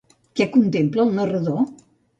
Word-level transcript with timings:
Què 0.39 0.47
contempla 0.55 1.07
el 1.07 1.15
narrador? 1.21 1.65